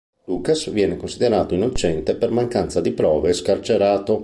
Lucas 0.25 0.71
viene 0.71 0.97
considerato 0.97 1.53
innocente 1.53 2.15
per 2.15 2.31
mancanza 2.31 2.81
di 2.81 2.91
prove 2.91 3.29
e 3.29 3.33
scarcerato. 3.33 4.19